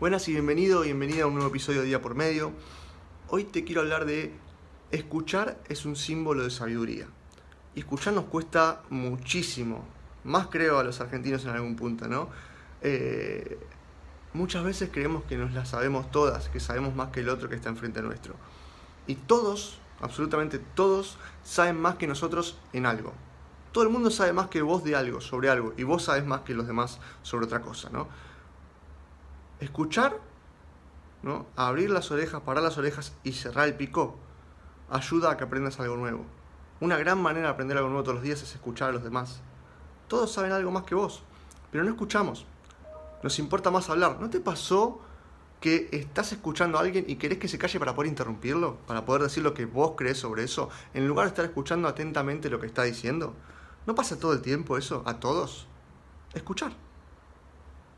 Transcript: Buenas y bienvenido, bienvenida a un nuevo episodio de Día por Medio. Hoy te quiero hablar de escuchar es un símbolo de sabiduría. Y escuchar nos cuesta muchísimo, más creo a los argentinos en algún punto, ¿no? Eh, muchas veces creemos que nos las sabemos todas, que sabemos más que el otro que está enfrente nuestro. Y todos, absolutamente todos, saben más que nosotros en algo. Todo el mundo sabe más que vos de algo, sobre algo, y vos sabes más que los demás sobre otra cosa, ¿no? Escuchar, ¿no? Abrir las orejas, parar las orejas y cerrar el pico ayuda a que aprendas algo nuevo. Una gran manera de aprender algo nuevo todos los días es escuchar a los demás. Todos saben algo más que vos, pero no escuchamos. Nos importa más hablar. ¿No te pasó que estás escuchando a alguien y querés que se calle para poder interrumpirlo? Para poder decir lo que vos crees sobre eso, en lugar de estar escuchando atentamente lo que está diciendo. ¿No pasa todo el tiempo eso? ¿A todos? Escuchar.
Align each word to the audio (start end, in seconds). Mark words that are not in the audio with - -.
Buenas 0.00 0.26
y 0.28 0.32
bienvenido, 0.32 0.80
bienvenida 0.80 1.24
a 1.24 1.26
un 1.26 1.34
nuevo 1.34 1.50
episodio 1.50 1.82
de 1.82 1.88
Día 1.88 2.00
por 2.00 2.14
Medio. 2.14 2.52
Hoy 3.28 3.44
te 3.44 3.64
quiero 3.64 3.82
hablar 3.82 4.06
de 4.06 4.32
escuchar 4.90 5.58
es 5.68 5.84
un 5.84 5.94
símbolo 5.94 6.42
de 6.42 6.48
sabiduría. 6.48 7.06
Y 7.74 7.80
escuchar 7.80 8.14
nos 8.14 8.24
cuesta 8.24 8.80
muchísimo, 8.88 9.84
más 10.24 10.46
creo 10.46 10.78
a 10.78 10.84
los 10.84 11.02
argentinos 11.02 11.44
en 11.44 11.50
algún 11.50 11.76
punto, 11.76 12.08
¿no? 12.08 12.30
Eh, 12.80 13.58
muchas 14.32 14.64
veces 14.64 14.88
creemos 14.90 15.24
que 15.24 15.36
nos 15.36 15.52
las 15.52 15.68
sabemos 15.68 16.10
todas, 16.10 16.48
que 16.48 16.60
sabemos 16.60 16.94
más 16.94 17.10
que 17.10 17.20
el 17.20 17.28
otro 17.28 17.50
que 17.50 17.56
está 17.56 17.68
enfrente 17.68 18.00
nuestro. 18.00 18.36
Y 19.06 19.16
todos, 19.16 19.80
absolutamente 20.00 20.58
todos, 20.58 21.18
saben 21.44 21.78
más 21.78 21.96
que 21.96 22.06
nosotros 22.06 22.58
en 22.72 22.86
algo. 22.86 23.12
Todo 23.70 23.84
el 23.84 23.90
mundo 23.90 24.10
sabe 24.10 24.32
más 24.32 24.48
que 24.48 24.62
vos 24.62 24.82
de 24.82 24.96
algo, 24.96 25.20
sobre 25.20 25.50
algo, 25.50 25.74
y 25.76 25.82
vos 25.82 26.04
sabes 26.04 26.24
más 26.24 26.40
que 26.40 26.54
los 26.54 26.66
demás 26.66 27.00
sobre 27.20 27.44
otra 27.44 27.60
cosa, 27.60 27.90
¿no? 27.90 28.08
Escuchar, 29.60 30.18
¿no? 31.22 31.46
Abrir 31.54 31.90
las 31.90 32.10
orejas, 32.10 32.40
parar 32.42 32.62
las 32.62 32.78
orejas 32.78 33.12
y 33.24 33.32
cerrar 33.32 33.68
el 33.68 33.74
pico 33.74 34.16
ayuda 34.90 35.30
a 35.30 35.36
que 35.36 35.44
aprendas 35.44 35.78
algo 35.80 35.96
nuevo. 35.96 36.24
Una 36.80 36.96
gran 36.96 37.20
manera 37.20 37.48
de 37.48 37.52
aprender 37.52 37.76
algo 37.76 37.90
nuevo 37.90 38.02
todos 38.02 38.16
los 38.16 38.24
días 38.24 38.42
es 38.42 38.54
escuchar 38.54 38.90
a 38.90 38.92
los 38.92 39.04
demás. 39.04 39.40
Todos 40.08 40.32
saben 40.32 40.52
algo 40.52 40.70
más 40.70 40.84
que 40.84 40.94
vos, 40.94 41.22
pero 41.70 41.84
no 41.84 41.90
escuchamos. 41.90 42.46
Nos 43.22 43.38
importa 43.38 43.70
más 43.70 43.90
hablar. 43.90 44.18
¿No 44.18 44.30
te 44.30 44.40
pasó 44.40 45.00
que 45.60 45.90
estás 45.92 46.32
escuchando 46.32 46.78
a 46.78 46.80
alguien 46.80 47.04
y 47.06 47.16
querés 47.16 47.38
que 47.38 47.48
se 47.48 47.58
calle 47.58 47.78
para 47.78 47.94
poder 47.94 48.08
interrumpirlo? 48.08 48.78
Para 48.86 49.04
poder 49.04 49.22
decir 49.22 49.42
lo 49.42 49.52
que 49.52 49.66
vos 49.66 49.92
crees 49.96 50.18
sobre 50.18 50.42
eso, 50.42 50.70
en 50.94 51.06
lugar 51.06 51.26
de 51.26 51.28
estar 51.28 51.44
escuchando 51.44 51.86
atentamente 51.86 52.48
lo 52.48 52.58
que 52.58 52.66
está 52.66 52.82
diciendo. 52.82 53.34
¿No 53.86 53.94
pasa 53.94 54.18
todo 54.18 54.32
el 54.32 54.40
tiempo 54.40 54.78
eso? 54.78 55.02
¿A 55.06 55.20
todos? 55.20 55.66
Escuchar. 56.32 56.72